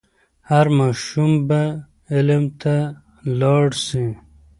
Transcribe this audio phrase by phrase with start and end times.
[0.49, 1.61] هر ماشوم به
[2.15, 2.75] علم ته
[3.39, 4.05] لاړ سي.